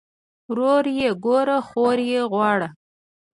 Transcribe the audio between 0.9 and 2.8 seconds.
ئې ګوره خور ئې غواړه